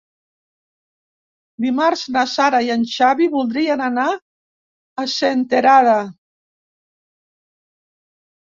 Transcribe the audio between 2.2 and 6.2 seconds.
Sara i en Xavi voldrien anar a Senterada.